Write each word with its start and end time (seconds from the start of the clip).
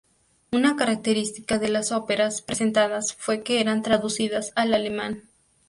Una 0.51 0.77
característica 0.77 1.59
de 1.59 1.69
las 1.69 1.91
óperas 1.91 2.41
presentadas 2.41 3.13
fue 3.13 3.43
que 3.43 3.61
eran 3.61 3.83
traducidas 3.83 4.51
al 4.55 4.73
alemán. 4.73 5.29